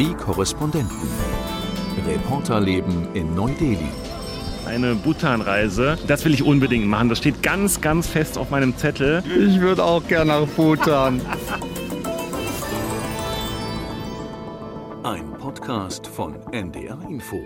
[0.00, 0.96] Die Korrespondenten.
[2.06, 3.90] Reporterleben in Neu-Delhi.
[4.64, 7.10] Eine Bhutan-Reise, das will ich unbedingt machen.
[7.10, 9.22] Das steht ganz, ganz fest auf meinem Zettel.
[9.26, 11.20] Ich würde auch gerne nach Bhutan.
[15.02, 17.38] Ein Podcast von NDR Info.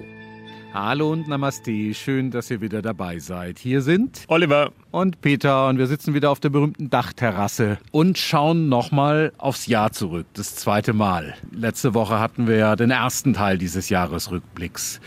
[0.75, 3.61] Hallo und Namaste, schön, dass ihr wieder dabei seid.
[3.61, 8.69] Hier sind Oliver und Peter und wir sitzen wieder auf der berühmten Dachterrasse und schauen
[8.69, 11.37] nochmal aufs Jahr zurück, das zweite Mal.
[11.53, 15.01] Letzte Woche hatten wir ja den ersten Teil dieses Jahresrückblicks.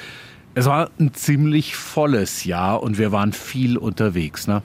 [0.55, 4.63] Es war ein ziemlich volles Jahr und wir waren viel unterwegs, ne?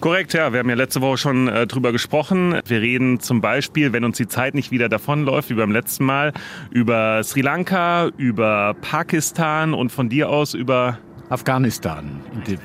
[0.00, 0.52] Korrekt, ja.
[0.52, 2.60] Wir haben ja letzte Woche schon äh, drüber gesprochen.
[2.66, 6.32] Wir reden zum Beispiel, wenn uns die Zeit nicht wieder davonläuft, wie beim letzten Mal,
[6.70, 10.98] über Sri Lanka, über Pakistan und von dir aus über
[11.30, 12.20] Afghanistan,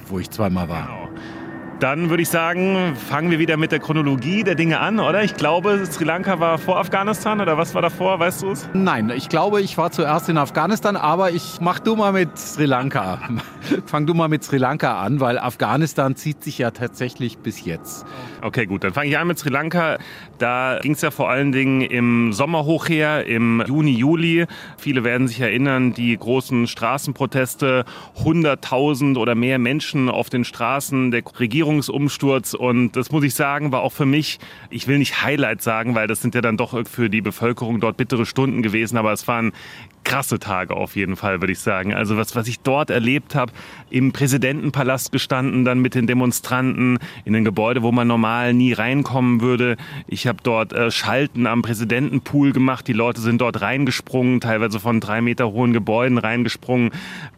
[0.07, 0.85] wo ich zweimal war.
[0.85, 1.41] Genau.
[1.81, 5.23] Dann würde ich sagen, fangen wir wieder mit der Chronologie der Dinge an, oder?
[5.23, 8.70] Ich glaube, Sri Lanka war vor Afghanistan oder was war davor, weißt du es?
[8.76, 12.65] Nein, ich glaube, ich war zuerst in Afghanistan, aber ich mach du mal mit Sri
[12.65, 13.18] Lanka.
[13.87, 18.05] Fang du mal mit Sri Lanka an, weil Afghanistan zieht sich ja tatsächlich bis jetzt.
[18.43, 19.98] Okay, gut, dann fange ich an mit Sri Lanka.
[20.37, 24.46] Da ging es ja vor allen Dingen im Sommer hoch her, im Juni, Juli.
[24.77, 27.85] Viele werden sich erinnern, die großen Straßenproteste,
[28.24, 33.72] 100.000 oder mehr Menschen auf den Straßen, der Regierung Regierungsumsturz und das muss ich sagen,
[33.72, 36.88] war auch für mich, ich will nicht Highlight sagen, weil das sind ja dann doch
[36.88, 39.54] für die Bevölkerung dort bittere Stunden gewesen, aber es waren
[40.04, 41.94] krasse Tage auf jeden Fall, würde ich sagen.
[41.94, 43.52] Also was, was ich dort erlebt habe,
[43.90, 49.41] im Präsidentenpalast gestanden, dann mit den Demonstranten in ein Gebäude, wo man normal nie reinkommen
[49.41, 49.77] würde.
[50.08, 52.88] Ich habe dort äh, Schalten am Präsidentenpool gemacht.
[52.88, 56.91] Die Leute sind dort reingesprungen, teilweise von drei Meter hohen Gebäuden reingesprungen.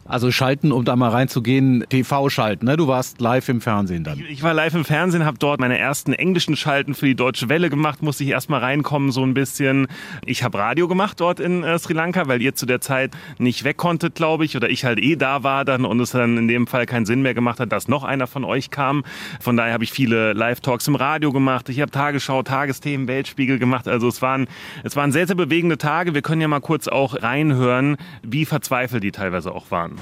[0.06, 2.76] Also Schalten, um da mal reinzugehen, TV-Schalten, ne?
[2.76, 4.20] Du warst live im Fernsehen dann.
[4.20, 7.50] Ich, ich war live im Fernsehen, habe dort meine ersten englischen Schalten für die Deutsche
[7.50, 9.88] Welle gemacht, musste ich erstmal reinkommen so ein bisschen.
[10.26, 13.64] Ich habe Radio gemacht dort in äh, Sri Lanka, weil ihr zu der Zeit nicht
[13.64, 16.48] weg konntet, glaube ich, oder ich halt eh da war dann und es dann in
[16.48, 19.04] dem Fall keinen Sinn mehr gemacht hat, dass noch einer von euch kam.
[19.40, 21.70] Von daher habe ich viele Live-Talks im Radio gemacht.
[21.70, 23.88] Ich habe Tagesschau, Tagesthemen, Weltspiegel gemacht.
[23.88, 24.48] Also es waren,
[24.84, 26.14] es waren sehr, sehr bewegende Tage.
[26.14, 29.98] Wir können ja mal kurz auch reinhören, wie verzweifelt die teilweise auch waren.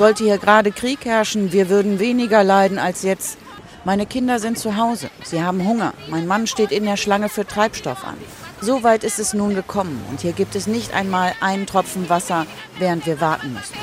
[0.00, 3.36] Sollte hier gerade Krieg herrschen, wir würden weniger leiden als jetzt.
[3.84, 5.10] Meine Kinder sind zu Hause.
[5.22, 5.92] Sie haben Hunger.
[6.08, 8.16] Mein Mann steht in der Schlange für Treibstoff an.
[8.62, 12.46] So weit ist es nun gekommen und hier gibt es nicht einmal einen Tropfen Wasser,
[12.78, 13.74] während wir warten müssen.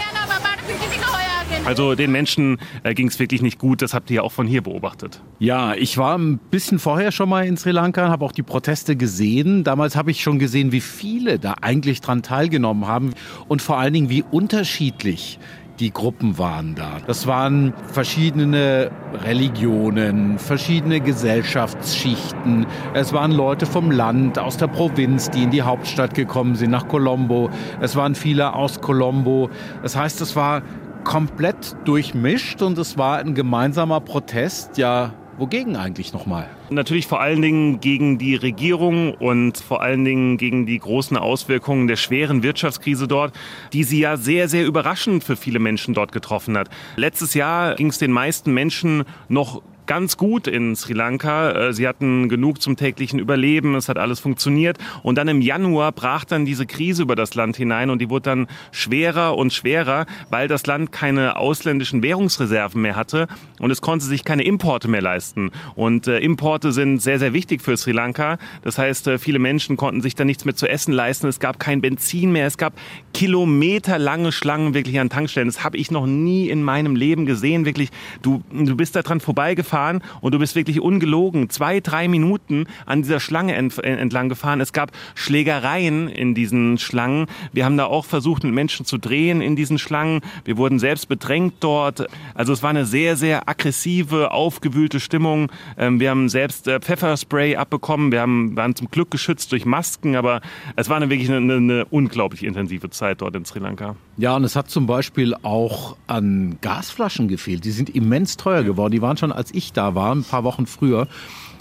[1.66, 4.48] Also den Menschen äh, ging es wirklich nicht gut, das habt ihr ja auch von
[4.48, 5.22] hier beobachtet.
[5.40, 8.96] Ja, ich war ein bisschen vorher schon mal in Sri Lanka, habe auch die Proteste
[8.96, 9.64] gesehen.
[9.64, 13.14] Damals habe ich schon gesehen, wie viele da eigentlich dran teilgenommen haben
[13.48, 15.40] und vor allen Dingen, wie unterschiedlich
[15.80, 16.98] die Gruppen waren da.
[17.06, 18.92] Das waren verschiedene
[19.24, 22.66] Religionen, verschiedene Gesellschaftsschichten.
[22.94, 26.88] Es waren Leute vom Land, aus der Provinz, die in die Hauptstadt gekommen sind, nach
[26.88, 27.50] Colombo.
[27.80, 29.50] Es waren viele aus Colombo.
[29.84, 30.64] Das heißt, es war
[31.04, 36.50] komplett durchmischt und es war ein gemeinsamer Protest, ja, Wogegen eigentlich nochmal?
[36.72, 41.88] Natürlich vor allen Dingen gegen die Regierung und vor allen Dingen gegen die großen Auswirkungen
[41.88, 43.34] der schweren Wirtschaftskrise dort,
[43.72, 46.70] die sie ja sehr, sehr überraschend für viele Menschen dort getroffen hat.
[46.96, 51.52] Letztes Jahr ging es den meisten Menschen noch ganz gut in Sri Lanka.
[51.52, 54.78] Äh, sie hatten genug zum täglichen Überleben, es hat alles funktioniert.
[55.02, 58.24] Und dann im Januar brach dann diese Krise über das Land hinein und die wurde
[58.24, 63.28] dann schwerer und schwerer, weil das Land keine ausländischen Währungsreserven mehr hatte
[63.60, 65.52] und es konnte sich keine Importe mehr leisten.
[65.76, 68.38] Und äh, Importe sind sehr, sehr wichtig für Sri Lanka.
[68.64, 71.28] Das heißt, äh, viele Menschen konnten sich da nichts mehr zu essen leisten.
[71.28, 72.46] Es gab kein Benzin mehr.
[72.46, 72.74] Es gab
[73.14, 75.48] kilometerlange Schlangen wirklich an Tankstellen.
[75.48, 77.66] Das habe ich noch nie in meinem Leben gesehen.
[77.66, 77.90] Wirklich,
[78.22, 82.66] du, du bist da dran vorbeigefahren gefahren und du bist wirklich ungelogen zwei, drei Minuten
[82.86, 84.60] an dieser Schlange entlang gefahren.
[84.60, 87.28] Es gab Schlägereien in diesen Schlangen.
[87.54, 90.22] Wir haben da auch versucht, mit Menschen zu drehen in diesen Schlangen.
[90.46, 92.08] Wir wurden selbst bedrängt dort.
[92.34, 95.52] Also es war eine sehr, sehr aggressive, aufgewühlte Stimmung.
[95.78, 98.12] Ähm, wir haben selbst äh, Pfefferspray abbekommen.
[98.12, 100.42] Wir haben, waren zum Glück geschützt durch Masken, aber
[100.76, 103.96] es war eine wirklich eine, eine unglaublich intensive Zeit dort in Sri Lanka.
[104.18, 107.66] Ja, und es hat zum Beispiel auch an Gasflaschen gefehlt.
[107.66, 108.92] Die sind immens teuer geworden.
[108.92, 111.08] Die waren schon, als ich ich da war, ein paar Wochen früher,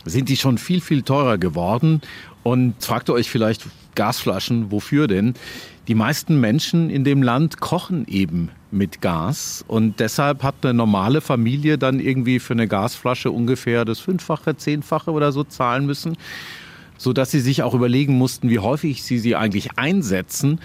[0.04, 2.00] sind die schon viel, viel teurer geworden.
[2.42, 3.66] Und fragt ihr euch vielleicht
[3.96, 5.34] Gasflaschen, wofür denn?
[5.88, 11.20] Die meisten Menschen in dem Land kochen eben mit Gas und deshalb hat eine normale
[11.20, 16.16] Familie dann irgendwie für eine Gasflasche ungefähr das Fünffache, Zehnfache oder so zahlen müssen,
[16.98, 20.60] so dass sie sich auch überlegen mussten, wie häufig sie sie eigentlich einsetzen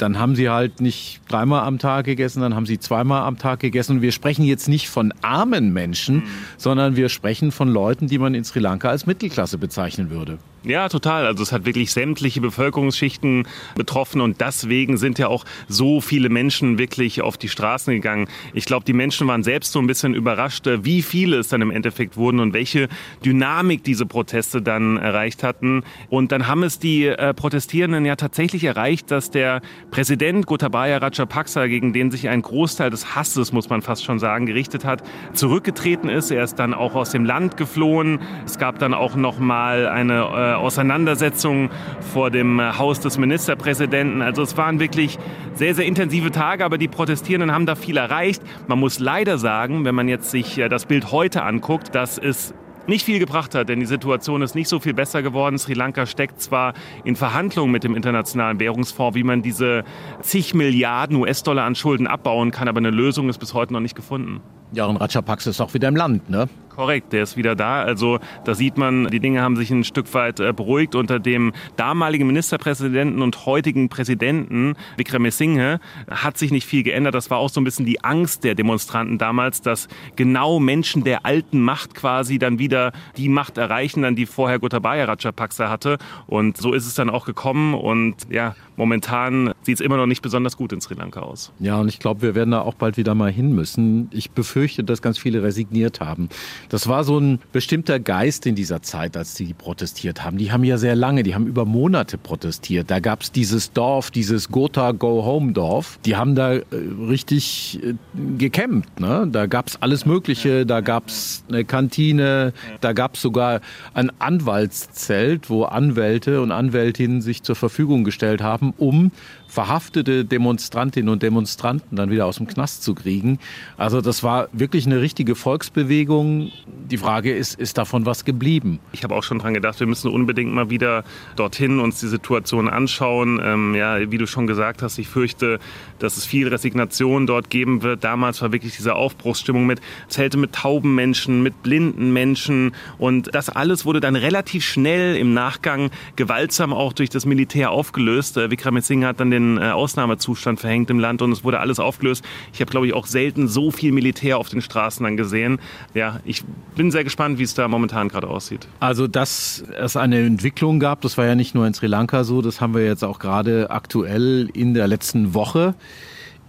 [0.00, 3.60] dann haben sie halt nicht dreimal am Tag gegessen, dann haben sie zweimal am Tag
[3.60, 3.96] gegessen.
[3.96, 6.28] Und wir sprechen jetzt nicht von armen Menschen, mhm.
[6.56, 10.38] sondern wir sprechen von Leuten, die man in Sri Lanka als Mittelklasse bezeichnen würde.
[10.62, 11.24] Ja, total.
[11.24, 16.76] Also es hat wirklich sämtliche Bevölkerungsschichten betroffen und deswegen sind ja auch so viele Menschen
[16.76, 18.28] wirklich auf die Straßen gegangen.
[18.52, 21.70] Ich glaube, die Menschen waren selbst so ein bisschen überrascht, wie viele es dann im
[21.70, 22.88] Endeffekt wurden und welche
[23.24, 25.82] Dynamik diese Proteste dann erreicht hatten.
[26.10, 31.66] Und dann haben es die äh, Protestierenden ja tatsächlich erreicht, dass der Präsident Gotabaya Rajapaksa,
[31.66, 35.02] gegen den sich ein Großteil des Hasses, muss man fast schon sagen, gerichtet hat,
[35.32, 36.30] zurückgetreten ist.
[36.30, 38.20] Er ist dann auch aus dem Land geflohen.
[38.46, 41.70] Es gab dann auch noch mal eine äh, Auseinandersetzung
[42.12, 44.22] vor dem Haus des Ministerpräsidenten.
[44.22, 45.18] Also es waren wirklich
[45.54, 48.42] sehr, sehr intensive Tage, aber die Protestierenden haben da viel erreicht.
[48.68, 52.54] Man muss leider sagen, wenn man jetzt sich äh, das Bild heute anguckt, dass es
[52.90, 55.58] nicht viel gebracht hat, denn die Situation ist nicht so viel besser geworden.
[55.58, 59.84] Sri Lanka steckt zwar in Verhandlungen mit dem Internationalen Währungsfonds, wie man diese
[60.20, 63.94] zig Milliarden US-Dollar an Schulden abbauen kann, aber eine Lösung ist bis heute noch nicht
[63.94, 64.42] gefunden.
[64.72, 66.48] Ja, und Rajapaksa ist auch wieder im Land, ne?
[66.70, 67.82] Korrekt, der ist wieder da.
[67.82, 70.94] Also da sieht man, die Dinge haben sich ein Stück weit äh, beruhigt.
[70.94, 77.14] Unter dem damaligen Ministerpräsidenten und heutigen Präsidenten Wickremesinghe hat sich nicht viel geändert.
[77.14, 81.26] Das war auch so ein bisschen die Angst der Demonstranten damals, dass genau Menschen der
[81.26, 85.98] alten Macht quasi dann wieder die Macht erreichen, dann die vorher Gotabaya Rajapaksa hatte.
[86.26, 87.74] Und so ist es dann auch gekommen.
[87.74, 91.52] Und ja, momentan sieht es immer noch nicht besonders gut in Sri Lanka aus.
[91.58, 94.08] Ja, und ich glaube, wir werden da auch bald wieder mal hin müssen.
[94.12, 96.28] Ich befürchte, dass ganz viele resigniert haben.
[96.68, 100.38] Das war so ein bestimmter Geist in dieser Zeit, als die protestiert haben.
[100.38, 102.90] Die haben ja sehr lange, die haben über Monate protestiert.
[102.90, 105.98] Da gab es dieses Dorf, dieses Gotha Go Home Dorf.
[106.04, 106.62] Die haben da äh,
[107.08, 107.94] richtig äh,
[108.38, 109.00] gekämpft.
[109.00, 109.28] Ne?
[109.30, 110.66] Da gab es alles Mögliche.
[110.66, 112.52] Da gab es eine Kantine.
[112.80, 113.60] Da gab es sogar
[113.94, 119.10] ein Anwaltszelt, wo Anwälte und Anwältinnen sich zur Verfügung gestellt haben, um
[119.50, 123.38] verhaftete Demonstrantinnen und Demonstranten dann wieder aus dem Knast zu kriegen.
[123.76, 126.52] Also das war wirklich eine richtige Volksbewegung.
[126.88, 128.78] Die Frage ist, ist davon was geblieben?
[128.92, 131.02] Ich habe auch schon dran gedacht, wir müssen unbedingt mal wieder
[131.34, 133.40] dorthin uns die Situation anschauen.
[133.42, 135.58] Ähm, ja, wie du schon gesagt hast, ich fürchte,
[135.98, 138.04] dass es viel Resignation dort geben wird.
[138.04, 143.48] Damals war wirklich diese Aufbruchsstimmung mit Zelte mit tauben Menschen, mit blinden Menschen und das
[143.48, 148.36] alles wurde dann relativ schnell im Nachgang gewaltsam auch durch das Militär aufgelöst.
[148.36, 151.60] Äh, Vikram Singh hat dann den den äh, Ausnahmezustand verhängt im Land und es wurde
[151.60, 152.24] alles aufgelöst.
[152.52, 155.58] Ich habe, glaube ich, auch selten so viel Militär auf den Straßen dann gesehen.
[155.94, 156.44] Ja, ich
[156.76, 158.68] bin sehr gespannt, wie es da momentan gerade aussieht.
[158.80, 162.42] Also, dass es eine Entwicklung gab, das war ja nicht nur in Sri Lanka so,
[162.42, 165.74] das haben wir jetzt auch gerade aktuell in der letzten Woche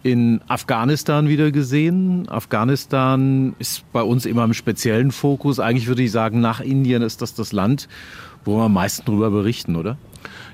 [0.04, 2.28] in Afghanistan wieder gesehen.
[2.28, 5.60] Afghanistan ist bei uns immer im speziellen Fokus.
[5.60, 7.88] Eigentlich würde ich sagen, nach Indien ist das das Land,
[8.44, 9.98] wo wir am meisten darüber berichten, oder?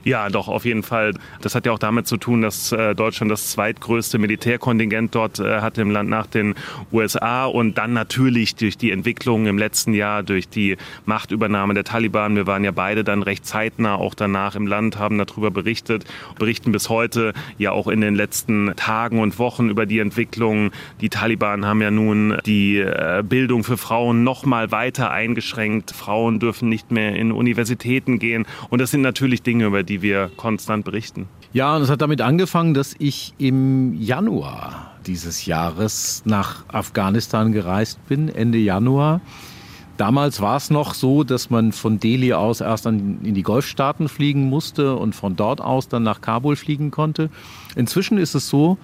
[0.03, 1.13] Ja, doch, auf jeden Fall.
[1.41, 5.61] Das hat ja auch damit zu tun, dass äh, Deutschland das zweitgrößte Militärkontingent dort äh,
[5.61, 6.55] hat im Land nach den
[6.91, 12.35] USA und dann natürlich durch die Entwicklung im letzten Jahr, durch die Machtübernahme der Taliban.
[12.35, 16.05] Wir waren ja beide dann recht zeitnah auch danach im Land, haben darüber berichtet,
[16.37, 20.71] berichten bis heute ja auch in den letzten Tagen und Wochen über die Entwicklung.
[21.01, 25.91] Die Taliban haben ja nun die äh, Bildung für Frauen noch mal weiter eingeschränkt.
[25.91, 30.29] Frauen dürfen nicht mehr in Universitäten gehen und das sind natürlich Dinge, über die wir
[30.37, 31.27] konstant berichten.
[31.53, 38.05] Ja, und es hat damit angefangen, dass ich im Januar dieses Jahres nach Afghanistan gereist
[38.07, 39.21] bin, Ende Januar.
[39.97, 44.47] Damals war es noch so, dass man von Delhi aus erst in die Golfstaaten fliegen
[44.47, 47.31] musste und von dort aus dann nach Kabul fliegen konnte.
[47.75, 48.77] Inzwischen ist es so,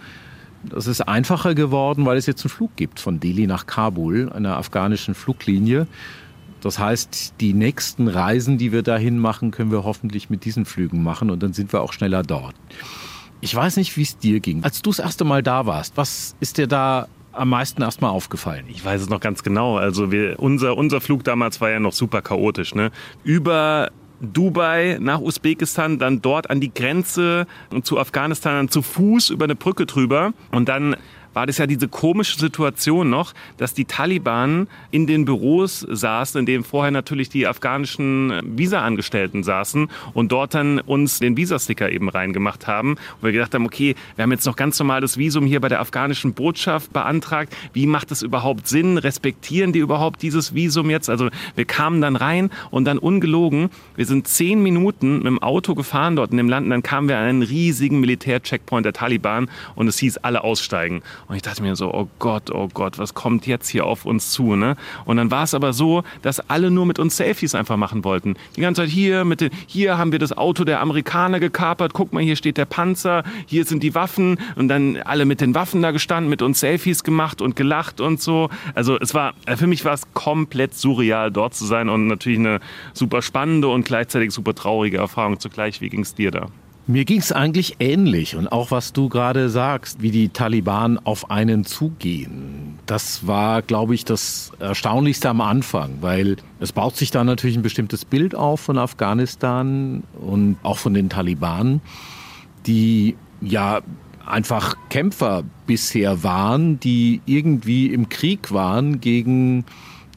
[0.63, 4.57] das ist einfacher geworden, weil es jetzt einen Flug gibt von Delhi nach Kabul, einer
[4.57, 5.87] afghanischen Fluglinie.
[6.63, 11.03] Das heißt, die nächsten Reisen, die wir dahin machen, können wir hoffentlich mit diesen Flügen
[11.03, 12.55] machen und dann sind wir auch schneller dort.
[13.41, 14.63] Ich weiß nicht, wie es dir ging.
[14.63, 18.65] Als du das erste Mal da warst, was ist dir da am meisten erstmal aufgefallen?
[18.69, 19.75] Ich weiß es noch ganz genau.
[19.75, 22.73] Also wir, unser, unser Flug damals war ja noch super chaotisch.
[22.73, 22.91] Ne?
[23.25, 23.91] Über
[24.21, 27.45] Dubai nach Usbekistan, dann dort an die Grenze
[27.83, 30.95] zu Afghanistan dann zu Fuß über eine Brücke drüber und dann
[31.33, 36.45] war das ja diese komische Situation noch, dass die Taliban in den Büros saßen, in
[36.45, 42.67] denen vorher natürlich die afghanischen Visa-Angestellten saßen und dort dann uns den Visasticker eben reingemacht
[42.67, 42.91] haben.
[42.91, 45.69] Und wir gedacht haben, okay, wir haben jetzt noch ganz normal das Visum hier bei
[45.69, 47.55] der afghanischen Botschaft beantragt.
[47.73, 48.97] Wie macht es überhaupt Sinn?
[48.97, 51.09] Respektieren die überhaupt dieses Visum jetzt?
[51.09, 55.75] Also wir kamen dann rein und dann ungelogen, wir sind zehn Minuten mit dem Auto
[55.75, 59.49] gefahren dort in dem Land und dann kamen wir an einen riesigen Militärcheckpoint der Taliban
[59.75, 61.01] und es hieß alle aussteigen.
[61.27, 64.31] Und ich dachte mir so, oh Gott, oh Gott, was kommt jetzt hier auf uns
[64.31, 64.55] zu?
[64.55, 64.75] Ne?
[65.05, 68.35] Und dann war es aber so, dass alle nur mit uns Selfies einfach machen wollten.
[68.55, 72.13] Die ganze Zeit hier, mit den, hier haben wir das Auto der Amerikaner gekapert, guck
[72.13, 75.81] mal, hier steht der Panzer, hier sind die Waffen und dann alle mit den Waffen
[75.81, 78.49] da gestanden, mit uns Selfies gemacht und gelacht und so.
[78.75, 82.59] Also es war, für mich war es komplett surreal, dort zu sein und natürlich eine
[82.93, 85.81] super spannende und gleichzeitig super traurige Erfahrung zugleich.
[85.81, 86.47] Wie ging es dir da?
[86.85, 91.31] Mir ging es eigentlich ähnlich und auch was du gerade sagst, wie die Taliban auf
[91.31, 92.77] einen zugehen.
[92.85, 97.61] Das war, glaube ich, das Erstaunlichste am Anfang, weil es baut sich da natürlich ein
[97.61, 101.79] bestimmtes Bild auf von Afghanistan und auch von den Taliban,
[102.67, 103.79] die ja
[104.25, 109.63] einfach Kämpfer bisher waren, die irgendwie im Krieg waren gegen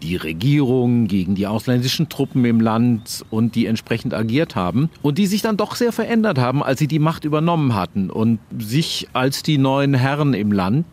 [0.07, 5.27] die Regierung, gegen die ausländischen Truppen im Land und die entsprechend agiert haben und die
[5.27, 9.43] sich dann doch sehr verändert haben, als sie die Macht übernommen hatten und sich als
[9.43, 10.87] die neuen Herren im Land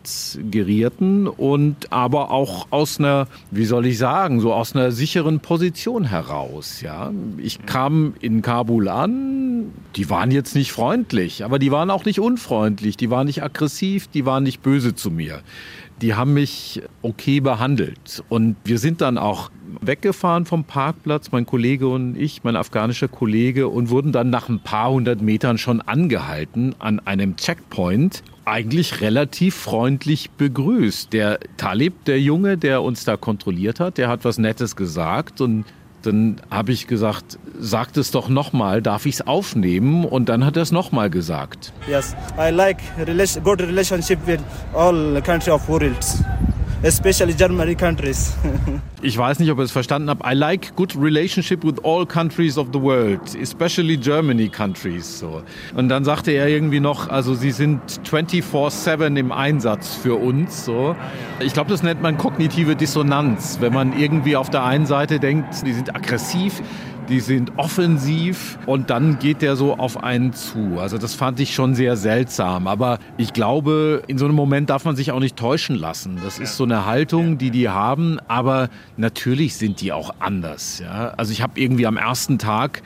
[0.50, 6.06] gerierten und aber auch aus einer, wie soll ich sagen, so aus einer sicheren Position
[6.06, 7.12] heraus, ja.
[7.38, 12.20] Ich kam in Kabul an, die waren jetzt nicht freundlich, aber die waren auch nicht
[12.20, 15.42] unfreundlich, die waren nicht aggressiv, die waren nicht böse zu mir
[16.02, 18.24] die haben mich okay behandelt.
[18.30, 23.68] Und wir sind dann auch weggefahren vom Parkplatz, mein Kollege und ich, mein afghanischer Kollege,
[23.68, 28.24] und wurden dann nach ein paar hundert Metern schon angehalten an einem Checkpoint.
[28.46, 31.14] Eigentlich relativ freundlich begrüßt.
[31.14, 35.66] Der Talib, der Junge, der uns da kontrolliert hat, der hat was Nettes gesagt und
[36.06, 40.06] dann habe ich gesagt, sagt es doch nochmal, darf ich es aufnehmen?
[40.06, 41.74] Und dann hat er es nochmal gesagt.
[41.88, 42.78] Yes, I like
[43.44, 44.40] good relationship with
[44.74, 45.98] all country of world
[46.84, 48.36] especially Germany countries.
[49.02, 50.22] ich weiß nicht, ob ihr es verstanden habt.
[50.26, 55.20] I like good relationship with all countries of the world, especially Germany countries.
[55.20, 55.42] So.
[55.76, 60.66] Und dann sagte er irgendwie noch, also sie sind 24/7 im Einsatz für uns.
[60.66, 60.96] So.
[61.40, 65.66] Ich glaube, das nennt man kognitive Dissonanz, wenn man irgendwie auf der einen Seite denkt,
[65.66, 66.62] die sind aggressiv
[67.10, 70.78] die sind offensiv und dann geht der so auf einen zu.
[70.80, 72.68] Also das fand ich schon sehr seltsam.
[72.68, 76.20] Aber ich glaube, in so einem Moment darf man sich auch nicht täuschen lassen.
[76.24, 78.20] Das ist so eine Haltung, die die haben.
[78.28, 80.80] Aber natürlich sind die auch anders.
[80.80, 81.14] Ja?
[81.18, 82.82] Also ich habe irgendwie am ersten Tag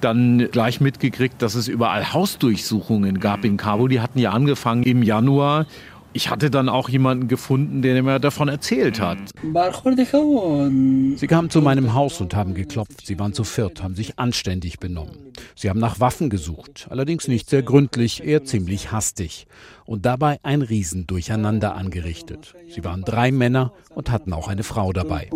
[0.00, 3.88] dann gleich mitgekriegt, dass es überall Hausdurchsuchungen gab in Kabul.
[3.88, 5.66] Die hatten ja angefangen im Januar
[6.12, 9.18] ich hatte dann auch jemanden gefunden, der mir davon erzählt hat.
[11.16, 13.06] Sie kamen zu meinem Haus und haben geklopft.
[13.06, 15.32] Sie waren zu viert, haben sich anständig benommen.
[15.54, 19.46] Sie haben nach Waffen gesucht, allerdings nicht sehr gründlich, eher ziemlich hastig
[19.90, 22.54] und dabei ein Riesendurcheinander angerichtet.
[22.68, 25.28] Sie waren drei Männer und hatten auch eine Frau dabei.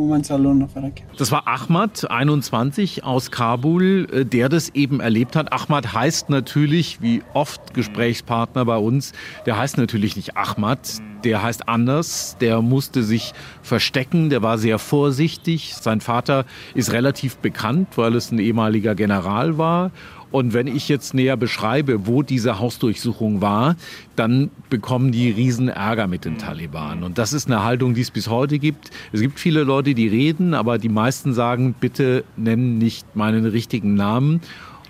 [1.17, 5.53] Das war Ahmad, 21, aus Kabul, äh, der das eben erlebt hat.
[5.53, 9.13] Ahmad heißt natürlich, wie oft Gesprächspartner bei uns,
[9.45, 10.64] der heißt natürlich nicht Ahmad,
[11.25, 15.75] der heißt anders, der musste sich verstecken, der war sehr vorsichtig.
[15.75, 16.45] Sein Vater
[16.75, 19.91] ist relativ bekannt, weil es ein ehemaliger General war
[20.35, 23.77] und wenn ich jetzt näher beschreibe, wo diese Hausdurchsuchung war,
[24.17, 27.05] dann bekommen die riesen Ärger mit den Taliban.
[27.05, 28.91] Und das ist eine Haltung, die es bis heute gibt.
[29.13, 33.95] Es gibt viele Leute, die reden, aber die meisten sagen, bitte nenn nicht meinen richtigen
[33.95, 34.41] Namen,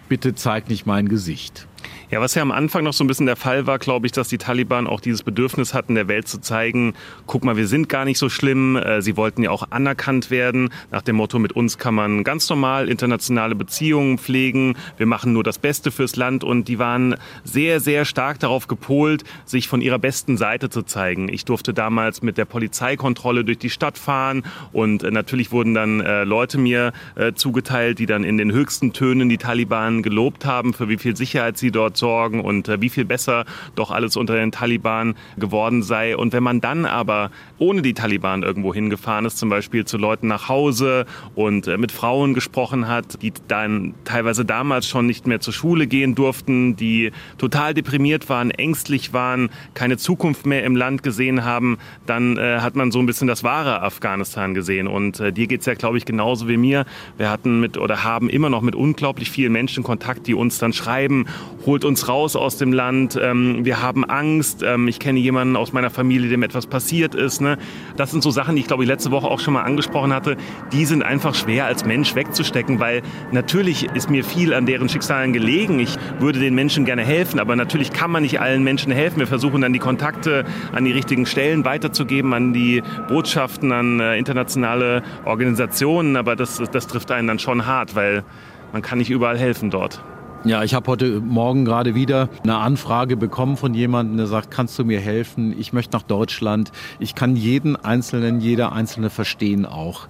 [0.09, 1.67] bitte zeig nicht mein Gesicht.
[2.15, 4.29] Ja, was ja am Anfang noch so ein bisschen der Fall war, glaube ich, dass
[4.29, 6.95] die Taliban auch dieses Bedürfnis hatten, der Welt zu zeigen,
[7.27, 8.77] guck mal, wir sind gar nicht so schlimm.
[8.77, 12.49] Äh, sie wollten ja auch anerkannt werden, nach dem Motto, mit uns kann man ganz
[12.49, 17.81] normal internationale Beziehungen pflegen, wir machen nur das Beste fürs Land und die waren sehr,
[17.81, 21.29] sehr stark darauf gepolt, sich von ihrer besten Seite zu zeigen.
[21.29, 25.99] Ich durfte damals mit der Polizeikontrolle durch die Stadt fahren und äh, natürlich wurden dann
[25.99, 26.93] äh, Leute mir
[27.35, 31.59] zugeteilt, die dann in den höchsten Tönen die Taliban gelobt haben, für wie viel Sicherheit
[31.59, 33.47] sie dort sorgen und äh, wie viel besser
[33.77, 36.15] doch alles unter den Taliban geworden sei.
[36.19, 40.27] Und wenn man dann aber ohne die Taliban irgendwo hingefahren ist, zum Beispiel zu Leuten
[40.27, 45.41] nach Hause und äh, mit Frauen gesprochen hat, die dann teilweise damals schon nicht mehr
[45.41, 51.03] zur Schule gehen durften, die total deprimiert waren, ängstlich waren, keine Zukunft mehr im Land
[51.03, 54.89] gesehen haben, dann äh, hat man so ein bisschen das wahre Afghanistan gesehen.
[54.89, 56.85] Und äh, dir geht's ja, glaube ich, genauso wie mir.
[57.17, 60.75] Wir hatten mit oder haben immer noch mit unglaublich vielen Menschen Kontakt, die uns dann
[60.75, 61.27] schreiben,
[61.65, 65.55] holt uns uns raus aus dem Land, ähm, wir haben Angst, ähm, ich kenne jemanden
[65.55, 67.41] aus meiner Familie, dem etwas passiert ist.
[67.41, 67.57] Ne?
[67.97, 70.37] Das sind so Sachen, die ich glaube ich letzte Woche auch schon mal angesprochen hatte,
[70.73, 75.33] die sind einfach schwer als Mensch wegzustecken, weil natürlich ist mir viel an deren Schicksalen
[75.33, 75.79] gelegen.
[75.79, 79.21] Ich würde den Menschen gerne helfen, aber natürlich kann man nicht allen Menschen helfen.
[79.21, 84.19] Wir versuchen dann die Kontakte an die richtigen Stellen weiterzugeben, an die Botschaften, an äh,
[84.19, 88.25] internationale Organisationen, aber das, das trifft einen dann schon hart, weil
[88.73, 90.03] man kann nicht überall helfen dort.
[90.47, 94.79] Ja, ich habe heute Morgen gerade wieder eine Anfrage bekommen von jemandem, der sagt, kannst
[94.79, 95.59] du mir helfen?
[95.59, 96.71] Ich möchte nach Deutschland.
[96.99, 100.07] Ich kann jeden Einzelnen, jeder Einzelne verstehen auch.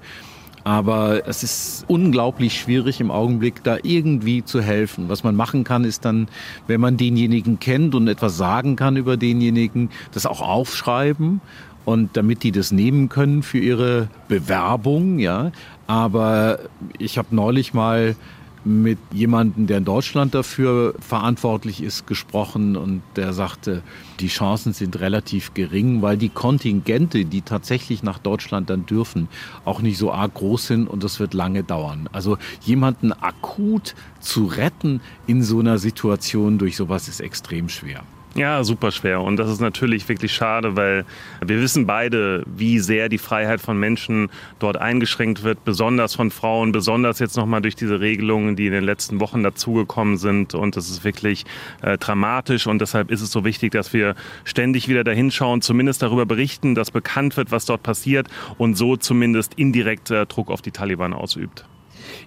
[0.64, 5.09] Aber es ist unglaublich schwierig im Augenblick, da irgendwie zu helfen.
[5.09, 6.26] Was man machen kann, ist dann,
[6.67, 11.43] wenn man denjenigen kennt und etwas sagen kann über denjenigen, das auch aufschreiben
[11.85, 15.53] und damit die das nehmen können für ihre Bewerbung, ja.
[15.87, 16.59] Aber
[16.99, 18.17] ich habe neulich mal
[18.64, 23.83] mit jemandem, der in Deutschland dafür verantwortlich ist, gesprochen und der sagte,
[24.21, 29.28] die Chancen sind relativ gering, weil die Kontingente, die tatsächlich nach Deutschland dann dürfen,
[29.64, 32.09] auch nicht so arg groß sind und das wird lange dauern.
[32.12, 38.02] Also jemanden akut zu retten in so einer Situation durch sowas ist extrem schwer.
[38.37, 39.21] Ja, super schwer.
[39.21, 41.05] Und das ist natürlich wirklich schade, weil
[41.41, 46.73] wir wissen beide, wie sehr die Freiheit von Menschen dort eingeschränkt wird, besonders von Frauen,
[46.73, 50.55] besonders jetzt nochmal durch diese Regelungen, die in den letzten Wochen dazugekommen sind.
[50.55, 51.45] Und das ist wirklich
[51.83, 52.67] äh, dramatisch.
[52.67, 56.91] Und deshalb ist es so wichtig, dass wir ständig wieder dahinschauen, zumindest darüber berichten, dass
[56.91, 58.26] bekannt wird, was dort passiert
[58.59, 61.67] und so zumindest indirekt äh, Druck auf die Taliban ausübt.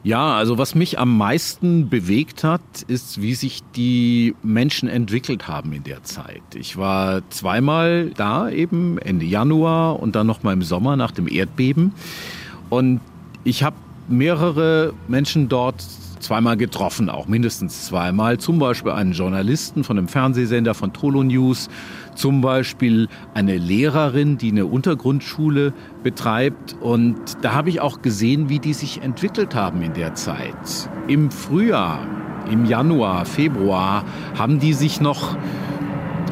[0.03, 5.73] Ja, also was mich am meisten bewegt hat, ist, wie sich die Menschen entwickelt haben
[5.73, 6.41] in der Zeit.
[6.55, 11.27] Ich war zweimal da, eben Ende Januar und dann noch mal im Sommer nach dem
[11.27, 11.93] Erdbeben.
[12.69, 13.01] Und
[13.43, 13.75] ich habe
[14.07, 15.83] mehrere Menschen dort
[16.19, 18.37] zweimal getroffen, auch mindestens zweimal.
[18.37, 21.69] Zum Beispiel einen Journalisten von einem Fernsehsender von Tolo News,
[22.15, 26.75] zum Beispiel eine Lehrerin, die eine Untergrundschule betreibt.
[26.81, 30.89] Und da habe ich auch gesehen, wie die sich entwickelt haben in der Zeit.
[31.07, 31.99] Im Frühjahr,
[32.51, 34.03] im Januar, Februar
[34.37, 35.37] haben die sich noch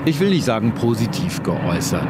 [0.07, 2.05] ich will nicht sagen positiv geäußert,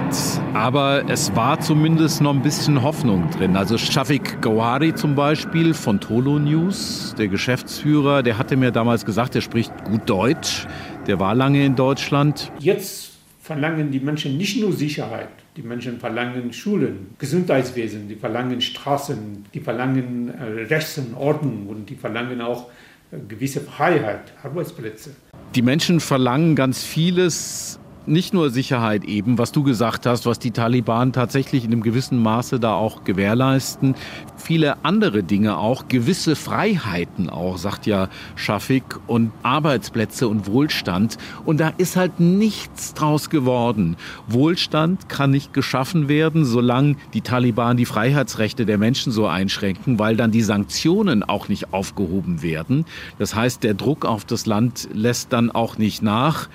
[0.53, 3.55] aber es war zumindest noch ein bisschen Hoffnung drin.
[3.55, 9.35] Also Shafik Gowari zum Beispiel von Tolo News, der Geschäftsführer, der hatte mir damals gesagt,
[9.35, 10.67] er spricht gut Deutsch,
[11.07, 12.51] der war lange in Deutschland.
[12.59, 19.45] Jetzt verlangen die Menschen nicht nur Sicherheit, die Menschen verlangen Schulen, Gesundheitswesen, die verlangen Straßen,
[19.53, 22.67] die verlangen äh, Rechts und Ordnung und die verlangen auch
[23.11, 25.11] äh, gewisse Freiheit, Arbeitsplätze.
[25.53, 30.51] Die Menschen verlangen ganz vieles nicht nur Sicherheit eben, was du gesagt hast, was die
[30.51, 33.95] Taliban tatsächlich in einem gewissen Maße da auch gewährleisten.
[34.37, 41.17] Viele andere Dinge auch, gewisse Freiheiten auch, sagt ja Schafik, und Arbeitsplätze und Wohlstand.
[41.45, 43.97] Und da ist halt nichts draus geworden.
[44.27, 50.15] Wohlstand kann nicht geschaffen werden, solange die Taliban die Freiheitsrechte der Menschen so einschränken, weil
[50.15, 52.85] dann die Sanktionen auch nicht aufgehoben werden.
[53.17, 56.49] Das heißt, der Druck auf das Land lässt dann auch nicht nach.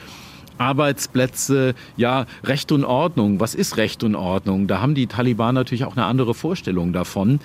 [0.60, 3.40] Arbeitsplätze, ja, Recht und Ordnung.
[3.40, 4.66] Was ist Recht und Ordnung?
[4.66, 7.40] Da haben die Taliban natürlich auch eine andere Vorstellung davon.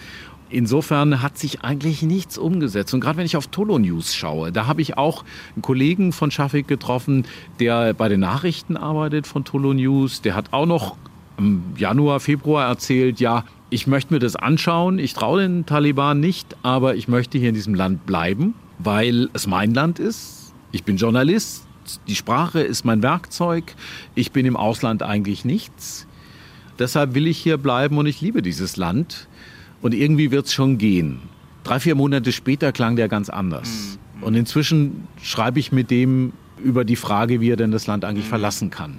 [0.49, 2.93] Insofern hat sich eigentlich nichts umgesetzt.
[2.93, 5.23] Und gerade wenn ich auf Tolo News schaue, da habe ich auch
[5.55, 7.25] einen Kollegen von Schafik getroffen,
[7.59, 10.21] der bei den Nachrichten arbeitet von Tolo News.
[10.21, 10.97] Der hat auch noch
[11.37, 14.99] im Januar, Februar erzählt, ja, ich möchte mir das anschauen.
[14.99, 19.47] Ich traue den Taliban nicht, aber ich möchte hier in diesem Land bleiben, weil es
[19.47, 20.53] mein Land ist.
[20.71, 21.64] Ich bin Journalist
[22.07, 23.75] die Sprache ist mein Werkzeug.
[24.15, 26.07] Ich bin im Ausland eigentlich nichts.
[26.79, 29.27] Deshalb will ich hier bleiben und ich liebe dieses Land.
[29.81, 31.19] Und irgendwie wird es schon gehen.
[31.63, 33.97] Drei, vier Monate später klang der ganz anders.
[34.17, 34.23] Mhm.
[34.23, 38.25] Und inzwischen schreibe ich mit dem über die Frage, wie er denn das Land eigentlich
[38.25, 38.29] mhm.
[38.29, 38.97] verlassen kann.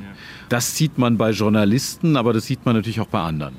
[0.48, 3.54] Das sieht man bei Journalisten, aber das sieht man natürlich auch bei anderen.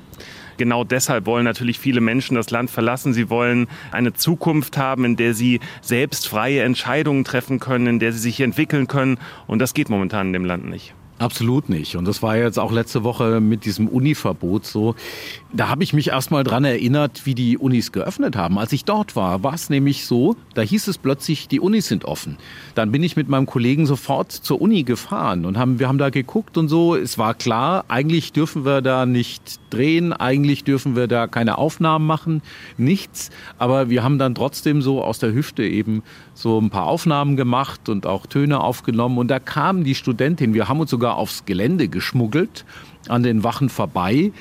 [0.58, 3.14] Genau deshalb wollen natürlich viele Menschen das Land verlassen.
[3.14, 8.12] Sie wollen eine Zukunft haben, in der sie selbst freie Entscheidungen treffen können, in der
[8.12, 9.18] sie sich entwickeln können.
[9.46, 10.94] Und das geht momentan in dem Land nicht.
[11.18, 11.96] Absolut nicht.
[11.96, 14.94] Und das war jetzt auch letzte Woche mit diesem Univerbot so.
[15.52, 18.56] Da habe ich mich erstmal dran erinnert, wie die Unis geöffnet haben.
[18.56, 22.04] Als ich dort war, war es nämlich so, da hieß es plötzlich, die Unis sind
[22.04, 22.36] offen.
[22.76, 26.10] Dann bin ich mit meinem Kollegen sofort zur Uni gefahren und haben, wir haben da
[26.10, 26.94] geguckt und so.
[26.94, 32.06] Es war klar, eigentlich dürfen wir da nicht drehen, eigentlich dürfen wir da keine Aufnahmen
[32.06, 32.42] machen,
[32.76, 33.30] nichts.
[33.58, 36.02] Aber wir haben dann trotzdem so aus der Hüfte eben
[36.34, 39.18] so ein paar Aufnahmen gemacht und auch Töne aufgenommen.
[39.18, 42.64] Und da kamen die Studentin, wir haben uns sogar aufs Gelände geschmuggelt,
[43.08, 44.32] an den Wachen vorbei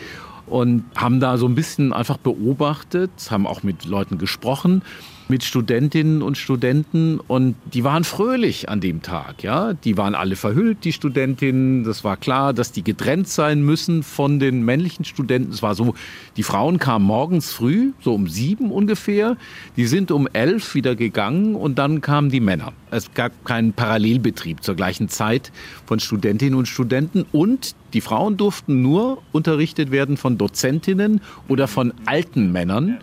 [0.45, 4.81] und haben da so ein bisschen einfach beobachtet, haben auch mit Leuten gesprochen
[5.29, 9.73] mit Studentinnen und Studenten und die waren fröhlich an dem Tag, ja.
[9.73, 11.83] Die waren alle verhüllt, die Studentinnen.
[11.83, 15.51] Das war klar, dass die getrennt sein müssen von den männlichen Studenten.
[15.51, 15.95] Es war so,
[16.37, 19.37] die Frauen kamen morgens früh, so um sieben ungefähr.
[19.75, 22.73] Die sind um elf wieder gegangen und dann kamen die Männer.
[22.91, 25.51] Es gab keinen Parallelbetrieb zur gleichen Zeit
[25.85, 31.93] von Studentinnen und Studenten und die Frauen durften nur unterrichtet werden von Dozentinnen oder von
[32.05, 32.99] alten Männern.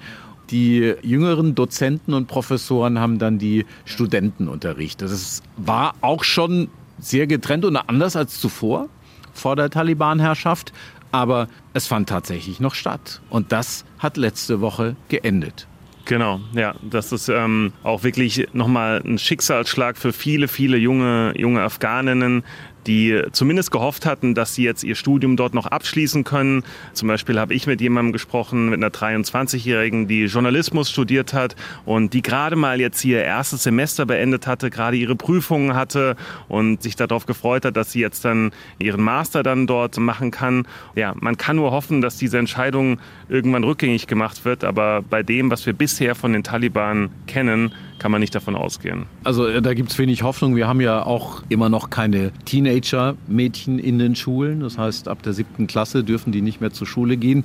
[0.50, 5.10] Die jüngeren Dozenten und Professoren haben dann die Studenten unterrichtet.
[5.10, 8.88] Das war auch schon sehr getrennt und anders als zuvor
[9.32, 10.72] vor der Taliban-Herrschaft.
[11.12, 13.20] Aber es fand tatsächlich noch statt.
[13.30, 15.68] Und das hat letzte Woche geendet.
[16.06, 21.62] Genau, ja, das ist ähm, auch wirklich nochmal ein Schicksalsschlag für viele, viele junge, junge
[21.62, 22.44] Afghaninnen,
[22.86, 26.62] die zumindest gehofft hatten, dass sie jetzt ihr Studium dort noch abschließen können.
[26.92, 32.12] Zum Beispiel habe ich mit jemandem gesprochen, mit einer 23-Jährigen, die Journalismus studiert hat und
[32.12, 36.16] die gerade mal jetzt ihr erstes Semester beendet hatte, gerade ihre Prüfungen hatte
[36.48, 40.66] und sich darauf gefreut hat, dass sie jetzt dann ihren Master dann dort machen kann.
[40.94, 45.50] Ja, man kann nur hoffen, dass diese Entscheidung irgendwann rückgängig gemacht wird, aber bei dem,
[45.50, 49.06] was wir bisher von den Taliban kennen, kann man nicht davon ausgehen.
[49.22, 50.56] Also äh, da gibt es wenig Hoffnung.
[50.56, 52.32] Wir haben ja auch immer noch keine
[52.80, 54.60] Teenager-Mädchen in den Schulen.
[54.60, 57.44] Das heißt, ab der siebten Klasse dürfen die nicht mehr zur Schule gehen.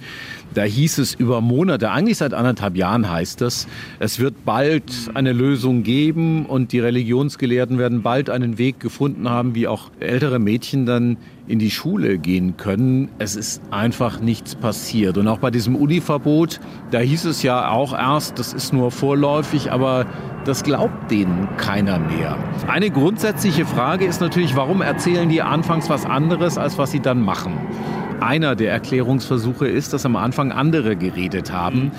[0.54, 3.68] Da hieß es über Monate, eigentlich seit anderthalb Jahren heißt das,
[4.00, 9.56] es wird bald eine Lösung geben und die Religionsgelehrten werden bald einen Weg gefunden haben,
[9.56, 11.18] wie auch ältere Mädchen dann
[11.50, 13.10] in die Schule gehen können.
[13.18, 15.18] Es ist einfach nichts passiert.
[15.18, 16.60] Und auch bei diesem Univerbot,
[16.92, 20.06] da hieß es ja auch erst, das ist nur vorläufig, aber
[20.46, 22.38] das glaubt denen keiner mehr.
[22.68, 27.22] Eine grundsätzliche Frage ist natürlich, warum erzählen die anfangs was anderes, als was sie dann
[27.22, 27.58] machen?
[28.22, 31.92] Einer der Erklärungsversuche ist, dass am Anfang andere geredet haben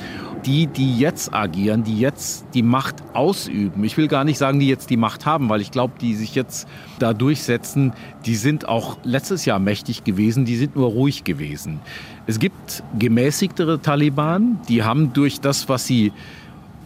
[0.46, 3.84] die, die jetzt agieren, die jetzt die Macht ausüben.
[3.84, 6.34] Ich will gar nicht sagen, die jetzt die Macht haben, weil ich glaube, die sich
[6.34, 7.92] jetzt da durchsetzen,
[8.26, 11.80] die sind auch letztes Jahr mächtig gewesen, die sind nur ruhig gewesen.
[12.26, 16.12] Es gibt gemäßigtere Taliban, die haben durch das, was sie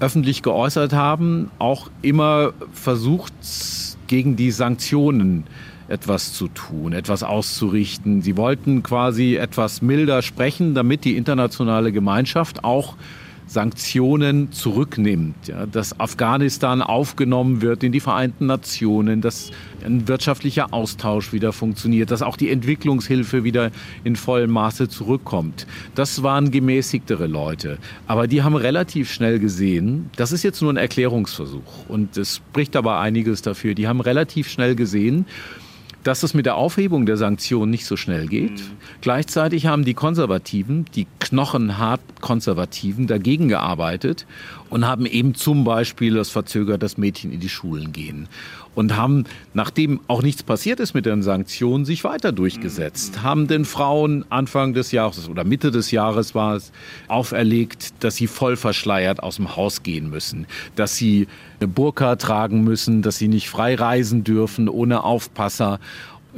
[0.00, 3.32] öffentlich geäußert haben, auch immer versucht,
[4.06, 5.44] gegen die Sanktionen
[5.88, 8.22] etwas zu tun, etwas auszurichten.
[8.22, 12.96] Sie wollten quasi etwas milder sprechen, damit die internationale Gemeinschaft auch
[13.46, 19.50] Sanktionen zurücknimmt, ja, dass Afghanistan aufgenommen wird in die Vereinten Nationen, dass
[19.84, 23.70] ein wirtschaftlicher Austausch wieder funktioniert, dass auch die Entwicklungshilfe wieder
[24.02, 25.66] in vollem Maße zurückkommt.
[25.94, 27.78] Das waren gemäßigtere Leute.
[28.06, 32.76] Aber die haben relativ schnell gesehen, das ist jetzt nur ein Erklärungsversuch und es spricht
[32.76, 35.26] aber einiges dafür, die haben relativ schnell gesehen,
[36.04, 38.52] dass es mit der Aufhebung der Sanktionen nicht so schnell geht.
[38.52, 38.76] Mhm.
[39.00, 44.26] Gleichzeitig haben die Konservativen, die knochenhart Konservativen, dagegen gearbeitet
[44.70, 48.28] und haben eben zum Beispiel das verzögert, dass Mädchen in die Schulen gehen
[48.74, 53.22] und haben, nachdem auch nichts passiert ist mit den Sanktionen, sich weiter durchgesetzt.
[53.22, 56.72] Haben den Frauen Anfang des Jahres oder Mitte des Jahres war es
[57.08, 61.28] auferlegt, dass sie voll verschleiert aus dem Haus gehen müssen, dass sie
[61.60, 65.78] eine Burka tragen müssen, dass sie nicht frei reisen dürfen ohne Aufpasser.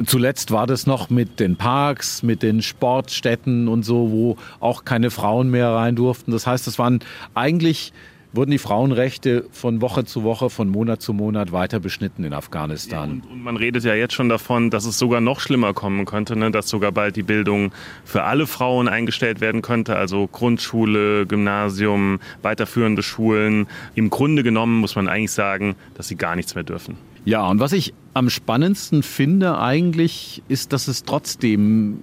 [0.04, 5.10] Zuletzt war das noch mit den Parks, mit den Sportstätten und so, wo auch keine
[5.10, 6.32] Frauen mehr rein durften.
[6.32, 7.00] Das heißt, es waren
[7.34, 7.94] eigentlich
[8.36, 13.08] wurden die Frauenrechte von Woche zu Woche, von Monat zu Monat weiter beschnitten in Afghanistan.
[13.08, 16.04] Ja, und, und, man redet ja jetzt schon davon, dass es sogar noch schlimmer kommen
[16.04, 16.50] könnte, ne?
[16.50, 17.72] dass sogar bald die Bildung
[18.04, 23.66] für alle Frauen eingestellt werden könnte, also Grundschule, Gymnasium, weiterführende Schulen.
[23.94, 26.98] Im Grunde genommen muss man eigentlich sagen, dass sie gar nichts mehr dürfen.
[27.26, 31.98] Ja, und was ich am spannendsten finde eigentlich, ist, dass es trotzdem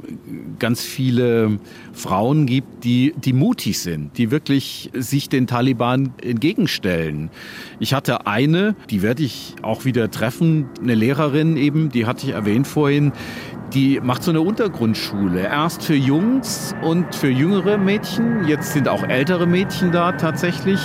[0.59, 1.59] ganz viele
[1.93, 7.29] Frauen gibt, die, die mutig sind, die wirklich sich den Taliban entgegenstellen.
[7.79, 12.33] Ich hatte eine, die werde ich auch wieder treffen, eine Lehrerin eben, die hatte ich
[12.33, 13.13] erwähnt vorhin,
[13.73, 15.39] die macht so eine Untergrundschule.
[15.39, 18.45] Erst für Jungs und für jüngere Mädchen.
[18.45, 20.79] Jetzt sind auch ältere Mädchen da tatsächlich.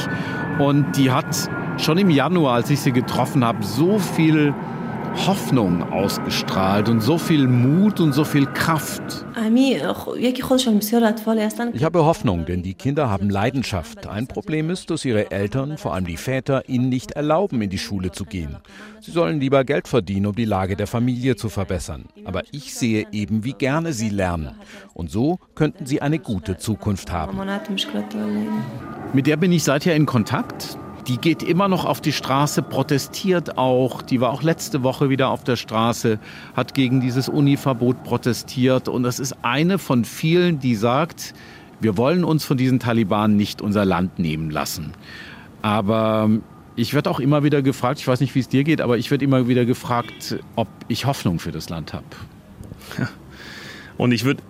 [0.61, 4.55] Und die hat schon im Januar, als ich sie getroffen habe, so viel
[5.27, 9.27] Hoffnung ausgestrahlt und so viel Mut und so viel Kraft.
[11.73, 14.07] Ich habe Hoffnung, denn die Kinder haben Leidenschaft.
[14.07, 17.79] Ein Problem ist, dass ihre Eltern, vor allem die Väter, ihnen nicht erlauben, in die
[17.79, 18.57] Schule zu gehen.
[19.01, 22.05] Sie sollen lieber Geld verdienen, um die Lage der Familie zu verbessern.
[22.25, 24.55] Aber ich sehe eben, wie gerne sie lernen.
[24.95, 27.39] Und so könnten sie eine gute Zukunft haben.
[29.13, 33.57] Mit der bin ich seither in Kontakt die geht immer noch auf die Straße, protestiert
[33.57, 34.03] auch.
[34.03, 36.19] Die war auch letzte Woche wieder auf der Straße,
[36.55, 38.89] hat gegen dieses Uni-Verbot protestiert.
[38.89, 41.35] Und das ist eine von vielen, die sagt,
[41.81, 44.93] wir wollen uns von diesen Taliban nicht unser Land nehmen lassen.
[45.63, 46.29] Aber
[46.77, 49.11] ich werde auch immer wieder gefragt, ich weiß nicht, wie es dir geht, aber ich
[49.11, 52.05] werde immer wieder gefragt, ob ich Hoffnung für das Land habe.
[53.97, 54.43] Und ich würde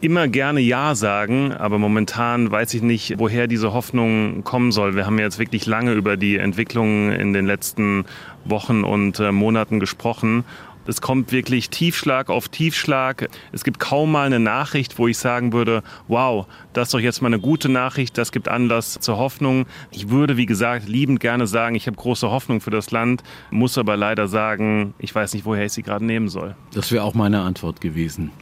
[0.00, 4.96] immer gerne Ja sagen, aber momentan weiß ich nicht, woher diese Hoffnung kommen soll.
[4.96, 8.04] Wir haben jetzt wirklich lange über die Entwicklung in den letzten
[8.44, 10.44] Wochen und äh, Monaten gesprochen
[10.86, 13.28] Es kommt wirklich Tiefschlag auf Tiefschlag.
[13.52, 17.20] Es gibt kaum mal eine Nachricht, wo ich sagen würde, wow, das ist doch jetzt
[17.20, 19.66] mal eine gute Nachricht, das gibt Anlass zur Hoffnung.
[19.90, 23.76] Ich würde, wie gesagt, liebend gerne sagen, ich habe große Hoffnung für das Land, muss
[23.76, 26.56] aber leider sagen, ich weiß nicht, woher ich sie gerade nehmen soll.
[26.72, 28.32] Das wäre auch meine Antwort gewesen.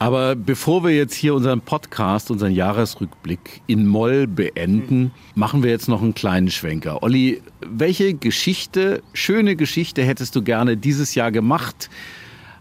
[0.00, 5.88] Aber bevor wir jetzt hier unseren Podcast, unseren Jahresrückblick in Moll beenden, machen wir jetzt
[5.88, 7.02] noch einen kleinen Schwenker.
[7.02, 11.90] Olli, welche Geschichte, schöne Geschichte hättest du gerne dieses Jahr gemacht?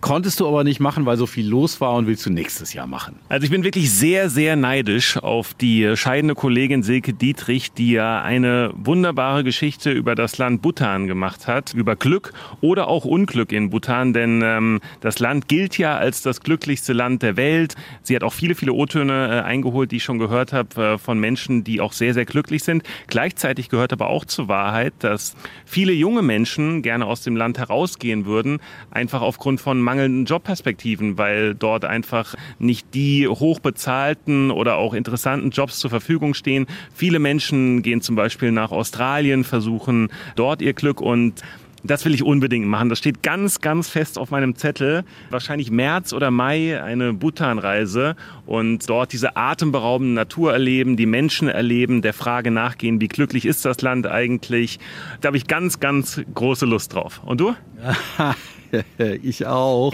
[0.02, 2.86] Konntest du aber nicht machen, weil so viel los war und willst du nächstes Jahr
[2.86, 3.16] machen?
[3.30, 8.22] Also ich bin wirklich sehr, sehr neidisch auf die scheidende Kollegin Silke Dietrich, die ja
[8.22, 13.72] eine wunderbare Geschichte über das Land Bhutan gemacht hat, über Glück oder auch Unglück in
[13.72, 17.76] Bhutan, denn ähm, das Land gilt ja als das glücklichste Land der Welt.
[18.04, 21.20] Sie hat auch viele, viele O-Töne äh, eingeholt, die ich schon gehört habe äh, von
[21.20, 22.84] Menschen, die auch sehr, sehr glücklich sind.
[23.08, 28.26] Gleichzeitig gehört aber auch zur Wahrheit, dass viele junge Menschen gerne aus dem Land herausgehen
[28.26, 28.60] würden,
[28.92, 35.80] einfach aufgrund von mangelnden Jobperspektiven, weil dort einfach nicht die hochbezahlten oder auch interessanten Jobs
[35.80, 36.68] zur Verfügung stehen.
[36.94, 41.42] Viele Menschen gehen zum Beispiel nach Australien, versuchen dort ihr Glück und
[41.84, 42.90] das will ich unbedingt machen.
[42.90, 45.04] Das steht ganz, ganz fest auf meinem Zettel.
[45.30, 52.02] Wahrscheinlich März oder Mai eine Bhutan-Reise und dort diese atemberaubende Natur erleben, die Menschen erleben,
[52.02, 54.80] der Frage nachgehen, wie glücklich ist das Land eigentlich.
[55.22, 57.22] Da habe ich ganz, ganz große Lust drauf.
[57.26, 57.56] Und du?
[59.24, 59.94] ich auch.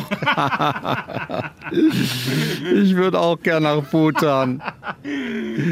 [2.76, 4.62] ich würde auch gerne nach Bhutan.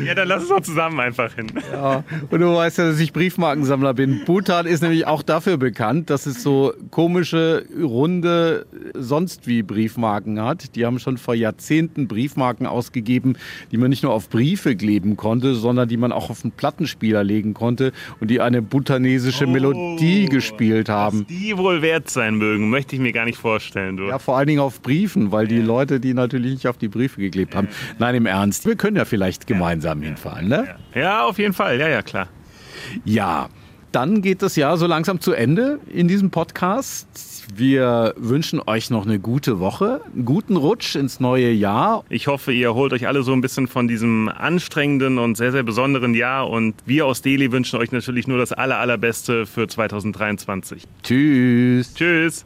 [0.06, 1.48] Ja, dann lass uns doch zusammen einfach hin.
[1.72, 4.22] Ja, und du weißt ja, dass ich Briefmarkensammler bin.
[4.26, 10.76] Bhutan ist nämlich auch dafür bekannt, dass es so komische, runde, sonst wie Briefmarken hat.
[10.76, 13.38] Die haben schon vor Jahrzehnten Briefmarken ausgegeben,
[13.72, 17.24] die man nicht nur auf Briefe kleben konnte, sondern die man auch auf einen Plattenspieler
[17.24, 21.22] legen konnte und die eine bhutanesische Oh, Melodie gespielt haben.
[21.22, 23.98] Was die wohl wert sein mögen, möchte ich mir gar nicht vorstellen.
[23.98, 24.08] Du.
[24.08, 27.22] Ja, vor allen Dingen auf Briefen, weil die Leute die natürlich nicht auf die Briefe
[27.22, 27.68] geklebt haben.
[28.00, 28.66] Nein, im Ernst.
[28.66, 30.76] Wir können ja vielleicht gemeinsam hinfahren, ne?
[30.96, 31.80] Ja, auf jeden Fall.
[31.80, 32.28] Ja, ja, klar.
[33.06, 33.50] Ja,
[33.92, 37.46] dann geht das Jahr so langsam zu Ende in diesem Podcast.
[37.54, 42.06] Wir wünschen euch noch eine gute Woche, einen guten Rutsch ins neue Jahr.
[42.08, 45.64] Ich hoffe, ihr holt euch alle so ein bisschen von diesem anstrengenden und sehr, sehr
[45.64, 46.50] besonderen Jahr.
[46.50, 50.84] Und wir aus Delhi wünschen euch natürlich nur das aller, allerbeste für 2023.
[51.04, 51.94] Tschüss.
[51.94, 52.46] Tschüss.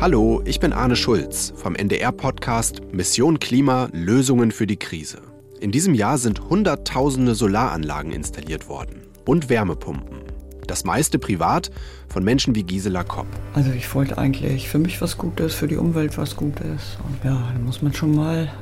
[0.00, 5.18] Hallo, ich bin Arne Schulz vom NDR-Podcast Mission Klima Lösungen für die Krise.
[5.60, 10.18] In diesem Jahr sind Hunderttausende Solaranlagen installiert worden und Wärmepumpen.
[10.66, 11.70] Das meiste privat
[12.08, 13.26] von Menschen wie Gisela Kopp.
[13.54, 16.96] Also ich wollte eigentlich für mich was Gutes, für die Umwelt was Gutes.
[17.06, 18.52] Und ja, da muss man schon mal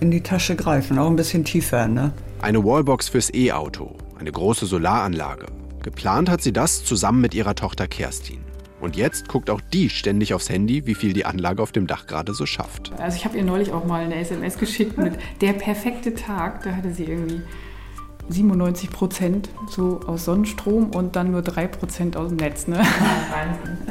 [0.00, 2.12] in die Tasche greifen, auch ein bisschen tiefer, ne?
[2.42, 5.46] Eine Wallbox fürs E-Auto, eine große Solaranlage.
[5.82, 8.49] Geplant hat sie das zusammen mit ihrer Tochter Kerstin.
[8.80, 12.06] Und jetzt guckt auch die ständig aufs Handy, wie viel die Anlage auf dem Dach
[12.06, 12.92] gerade so schafft.
[12.98, 16.62] Also ich habe ihr neulich auch mal eine SMS geschickt mit der perfekte Tag.
[16.62, 17.42] Da hatte sie irgendwie
[18.30, 22.68] 97 Prozent so aus Sonnenstrom und dann nur 3 Prozent aus dem Netz.
[22.68, 22.82] Ne?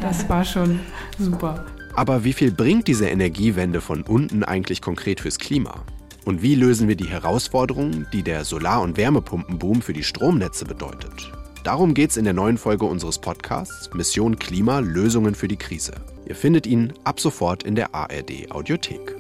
[0.02, 0.80] Das war schon
[1.20, 1.66] super.
[1.96, 5.84] Aber wie viel bringt diese Energiewende von unten eigentlich konkret fürs Klima?
[6.26, 11.32] Und wie lösen wir die Herausforderungen, die der Solar- und Wärmepumpenboom für die Stromnetze bedeutet?
[11.70, 15.94] Darum geht's in der neuen Folge unseres Podcasts Mission Klima Lösungen für die Krise.
[16.26, 19.19] Ihr findet ihn ab sofort in der ARD Audiothek.